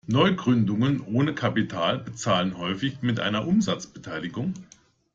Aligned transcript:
Neugründungen 0.07 0.99
ohne 1.01 1.35
Kapital 1.35 1.99
bezahlen 1.99 2.57
häufig 2.57 3.03
mit 3.03 3.19
einer 3.19 3.45
Umsatzbeteiligung. 3.45 4.55